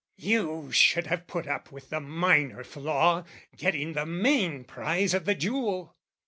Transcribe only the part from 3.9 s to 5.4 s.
the main prize of the